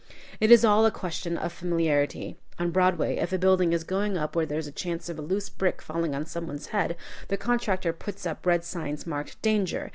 [0.39, 2.35] It is all a question of familiarity.
[2.57, 5.21] On Broadway, if a building is going up where there is a chance of a
[5.21, 9.89] loose brick falling on some one's head, the contractor puts up red signs marked "Danger!"